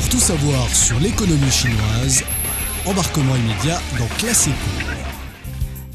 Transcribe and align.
savoir 0.00 0.68
sur 0.68 0.98
l'économie 1.00 1.50
chinoise, 1.50 2.22
embarquement 2.86 3.34
immédiat 3.36 3.80
dans 3.98 4.06
Classico. 4.18 4.56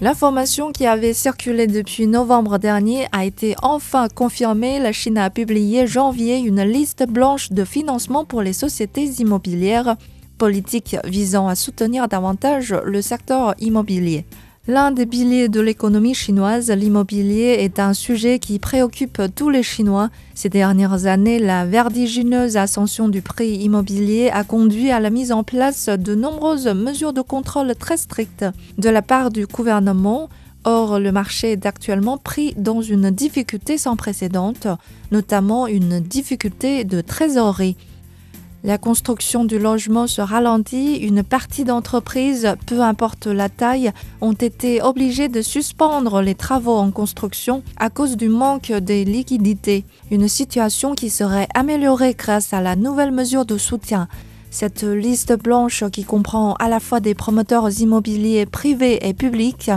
L'information 0.00 0.72
qui 0.72 0.86
avait 0.86 1.14
circulé 1.14 1.66
depuis 1.66 2.06
novembre 2.06 2.58
dernier 2.58 3.06
a 3.12 3.24
été 3.24 3.54
enfin 3.62 4.08
confirmée. 4.08 4.78
La 4.78 4.92
Chine 4.92 5.16
a 5.16 5.30
publié 5.30 5.86
janvier 5.86 6.38
une 6.38 6.62
liste 6.62 7.06
blanche 7.08 7.50
de 7.50 7.64
financement 7.64 8.24
pour 8.24 8.42
les 8.42 8.52
sociétés 8.52 9.04
immobilières, 9.20 9.96
politique 10.36 10.96
visant 11.04 11.48
à 11.48 11.54
soutenir 11.54 12.08
davantage 12.08 12.74
le 12.84 13.00
secteur 13.00 13.54
immobilier. 13.60 14.26
L'un 14.68 14.90
des 14.90 15.06
piliers 15.06 15.48
de 15.48 15.60
l'économie 15.60 16.14
chinoise, 16.14 16.72
l'immobilier, 16.72 17.58
est 17.60 17.78
un 17.78 17.94
sujet 17.94 18.40
qui 18.40 18.58
préoccupe 18.58 19.22
tous 19.36 19.48
les 19.48 19.62
Chinois. 19.62 20.10
Ces 20.34 20.48
dernières 20.48 21.06
années, 21.06 21.38
la 21.38 21.64
vertigineuse 21.64 22.56
ascension 22.56 23.08
du 23.08 23.22
prix 23.22 23.58
immobilier 23.58 24.28
a 24.28 24.42
conduit 24.42 24.90
à 24.90 24.98
la 24.98 25.10
mise 25.10 25.30
en 25.30 25.44
place 25.44 25.88
de 25.88 26.16
nombreuses 26.16 26.66
mesures 26.66 27.12
de 27.12 27.20
contrôle 27.20 27.76
très 27.76 27.96
strictes 27.96 28.44
de 28.76 28.88
la 28.88 29.02
part 29.02 29.30
du 29.30 29.46
gouvernement. 29.46 30.28
Or, 30.64 30.98
le 30.98 31.12
marché 31.12 31.52
est 31.52 31.64
actuellement 31.64 32.18
pris 32.18 32.52
dans 32.56 32.82
une 32.82 33.12
difficulté 33.12 33.78
sans 33.78 33.94
précédent, 33.94 34.52
notamment 35.12 35.68
une 35.68 36.00
difficulté 36.00 36.82
de 36.82 37.02
trésorerie. 37.02 37.76
La 38.66 38.78
construction 38.78 39.44
du 39.44 39.60
logement 39.60 40.08
se 40.08 40.20
ralentit. 40.20 40.96
Une 40.96 41.22
partie 41.22 41.62
d'entreprises, 41.62 42.56
peu 42.66 42.80
importe 42.80 43.28
la 43.28 43.48
taille, 43.48 43.92
ont 44.20 44.32
été 44.32 44.82
obligées 44.82 45.28
de 45.28 45.40
suspendre 45.40 46.20
les 46.20 46.34
travaux 46.34 46.74
en 46.74 46.90
construction 46.90 47.62
à 47.76 47.90
cause 47.90 48.16
du 48.16 48.28
manque 48.28 48.72
des 48.72 49.04
liquidités. 49.04 49.84
Une 50.10 50.26
situation 50.26 50.96
qui 50.96 51.10
serait 51.10 51.46
améliorée 51.54 52.14
grâce 52.18 52.52
à 52.52 52.60
la 52.60 52.74
nouvelle 52.74 53.12
mesure 53.12 53.46
de 53.46 53.56
soutien. 53.56 54.08
Cette 54.50 54.82
liste 54.82 55.40
blanche 55.40 55.84
qui 55.92 56.02
comprend 56.02 56.54
à 56.54 56.68
la 56.68 56.80
fois 56.80 56.98
des 56.98 57.14
promoteurs 57.14 57.70
immobiliers 57.80 58.46
privés 58.46 58.98
et 59.08 59.14
publics 59.14 59.70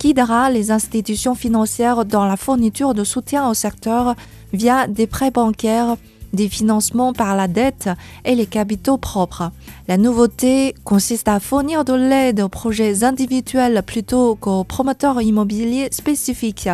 guidera 0.00 0.50
les 0.50 0.72
institutions 0.72 1.36
financières 1.36 2.04
dans 2.04 2.26
la 2.26 2.36
fourniture 2.36 2.92
de 2.92 3.04
soutien 3.04 3.48
au 3.48 3.54
secteur 3.54 4.16
via 4.52 4.88
des 4.88 5.06
prêts 5.06 5.30
bancaires 5.30 5.96
des 6.32 6.48
financements 6.48 7.12
par 7.12 7.36
la 7.36 7.48
dette 7.48 7.88
et 8.24 8.34
les 8.34 8.46
capitaux 8.46 8.98
propres. 8.98 9.50
La 9.88 9.96
nouveauté 9.96 10.74
consiste 10.84 11.28
à 11.28 11.40
fournir 11.40 11.84
de 11.84 11.94
l'aide 11.94 12.40
aux 12.40 12.48
projets 12.48 13.04
individuels 13.04 13.82
plutôt 13.86 14.34
qu'aux 14.34 14.64
promoteurs 14.64 15.20
immobiliers 15.20 15.88
spécifiques. 15.90 16.68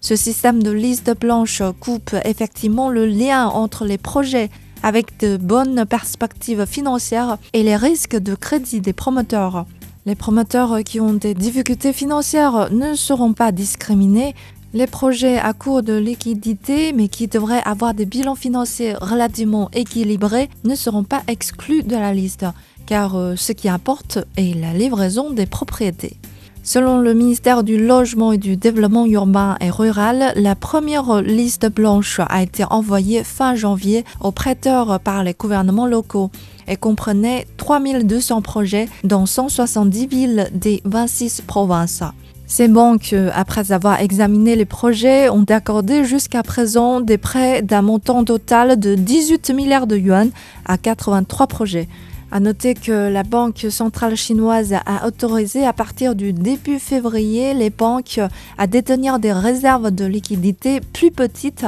Ce 0.00 0.14
système 0.14 0.62
de 0.62 0.70
liste 0.70 1.18
blanche 1.18 1.62
coupe 1.80 2.14
effectivement 2.24 2.88
le 2.88 3.06
lien 3.06 3.46
entre 3.48 3.84
les 3.84 3.98
projets 3.98 4.50
avec 4.82 5.18
de 5.18 5.36
bonnes 5.36 5.84
perspectives 5.86 6.66
financières 6.66 7.38
et 7.52 7.62
les 7.62 7.76
risques 7.76 8.16
de 8.16 8.34
crédit 8.34 8.80
des 8.80 8.92
promoteurs. 8.92 9.66
Les 10.06 10.14
promoteurs 10.14 10.78
qui 10.84 11.00
ont 11.00 11.12
des 11.12 11.34
difficultés 11.34 11.92
financières 11.92 12.72
ne 12.72 12.94
seront 12.94 13.32
pas 13.32 13.52
discriminés, 13.52 14.34
les 14.74 14.86
projets 14.86 15.38
à 15.38 15.52
court 15.52 15.82
de 15.82 15.94
liquidité, 15.94 16.92
mais 16.92 17.08
qui 17.08 17.26
devraient 17.26 17.62
avoir 17.64 17.94
des 17.94 18.06
bilans 18.06 18.34
financiers 18.34 18.94
relativement 18.94 19.70
équilibrés, 19.72 20.50
ne 20.64 20.74
seront 20.74 21.04
pas 21.04 21.22
exclus 21.26 21.82
de 21.82 21.96
la 21.96 22.12
liste, 22.12 22.44
car 22.86 23.16
euh, 23.16 23.34
ce 23.36 23.52
qui 23.52 23.68
importe 23.68 24.18
est 24.36 24.54
la 24.58 24.72
livraison 24.72 25.30
des 25.30 25.46
propriétés. 25.46 26.16
Selon 26.62 26.98
le 26.98 27.14
ministère 27.14 27.64
du 27.64 27.82
Logement 27.82 28.32
et 28.32 28.36
du 28.36 28.58
Développement 28.58 29.06
urbain 29.06 29.56
et 29.60 29.70
rural, 29.70 30.32
la 30.36 30.54
première 30.54 31.22
liste 31.22 31.66
blanche 31.70 32.20
a 32.28 32.42
été 32.42 32.62
envoyée 32.68 33.24
fin 33.24 33.54
janvier 33.54 34.04
aux 34.20 34.32
prêteurs 34.32 35.00
par 35.00 35.24
les 35.24 35.32
gouvernements 35.32 35.86
locaux 35.86 36.30
et 36.66 36.76
comprenait 36.76 37.46
3200 37.56 38.42
projets 38.42 38.88
dans 39.02 39.24
170 39.24 40.06
villes 40.08 40.50
des 40.52 40.82
26 40.84 41.40
provinces. 41.46 42.02
Ces 42.50 42.66
banques, 42.66 43.14
après 43.34 43.72
avoir 43.72 44.00
examiné 44.00 44.56
les 44.56 44.64
projets, 44.64 45.28
ont 45.28 45.44
accordé 45.44 46.04
jusqu'à 46.04 46.42
présent 46.42 47.02
des 47.02 47.18
prêts 47.18 47.60
d'un 47.60 47.82
montant 47.82 48.24
total 48.24 48.80
de 48.80 48.94
18 48.94 49.50
milliards 49.50 49.86
de 49.86 49.98
yuan 49.98 50.30
à 50.64 50.78
83 50.78 51.46
projets. 51.46 51.88
À 52.32 52.40
noter 52.40 52.72
que 52.72 53.10
la 53.10 53.22
Banque 53.22 53.66
centrale 53.68 54.16
chinoise 54.16 54.74
a 54.86 55.06
autorisé 55.06 55.66
à 55.66 55.74
partir 55.74 56.14
du 56.14 56.32
début 56.32 56.78
février 56.78 57.52
les 57.52 57.68
banques 57.68 58.18
à 58.56 58.66
détenir 58.66 59.18
des 59.18 59.32
réserves 59.32 59.90
de 59.90 60.06
liquidités 60.06 60.80
plus 60.80 61.10
petites. 61.10 61.66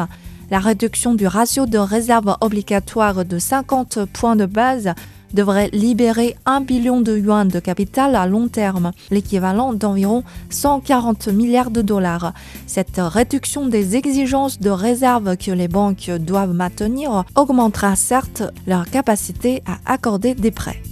La 0.50 0.60
réduction 0.60 1.14
du 1.14 1.26
ratio 1.26 1.66
de 1.66 1.78
réserve 1.78 2.36
obligatoire 2.40 3.26
de 3.26 3.38
50 3.38 4.06
points 4.06 4.34
de 4.34 4.46
base 4.46 4.94
devrait 5.34 5.70
libérer 5.72 6.36
1 6.46 6.62
billion 6.62 7.00
de 7.00 7.16
yuan 7.16 7.48
de 7.48 7.60
capital 7.60 8.16
à 8.16 8.26
long 8.26 8.48
terme, 8.48 8.92
l'équivalent 9.10 9.72
d'environ 9.72 10.22
140 10.50 11.28
milliards 11.28 11.70
de 11.70 11.82
dollars. 11.82 12.32
Cette 12.66 12.98
réduction 12.98 13.66
des 13.66 13.96
exigences 13.96 14.60
de 14.60 14.70
réserve 14.70 15.36
que 15.36 15.50
les 15.50 15.68
banques 15.68 16.10
doivent 16.10 16.54
maintenir 16.54 17.24
augmentera 17.34 17.96
certes 17.96 18.42
leur 18.66 18.88
capacité 18.90 19.62
à 19.66 19.92
accorder 19.92 20.34
des 20.34 20.50
prêts. 20.50 20.82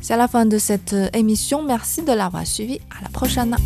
C'est 0.00 0.16
la 0.16 0.28
fin 0.28 0.44
de 0.44 0.58
cette 0.58 0.94
émission. 1.14 1.62
Merci 1.62 2.02
de 2.02 2.12
l'avoir 2.12 2.46
suivi. 2.46 2.78
À 2.98 3.02
la 3.02 3.08
prochaine. 3.08 3.56